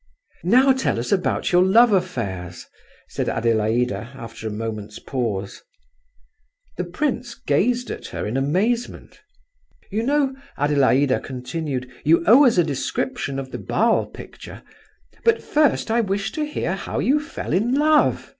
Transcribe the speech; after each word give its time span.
"Now 0.43 0.71
tell 0.73 0.97
us 0.99 1.11
about 1.11 1.51
your 1.51 1.63
love 1.63 1.91
affairs," 1.93 2.65
said 3.07 3.29
Adelaida, 3.29 4.11
after 4.15 4.47
a 4.47 4.51
moment's 4.51 4.97
pause. 4.97 5.61
The 6.77 6.85
prince 6.85 7.35
gazed 7.35 7.91
at 7.91 8.07
her 8.07 8.25
in 8.25 8.35
amazement. 8.35 9.21
"You 9.91 10.01
know," 10.01 10.35
Adelaida 10.57 11.19
continued, 11.19 11.87
"you 12.03 12.23
owe 12.25 12.45
us 12.47 12.57
a 12.57 12.63
description 12.63 13.37
of 13.37 13.51
the 13.51 13.59
Basle 13.59 14.07
picture; 14.07 14.63
but 15.23 15.43
first 15.43 15.91
I 15.91 16.01
wish 16.01 16.31
to 16.31 16.45
hear 16.45 16.73
how 16.75 16.97
you 16.97 17.19
fell 17.19 17.53
in 17.53 17.75
love. 17.75 18.27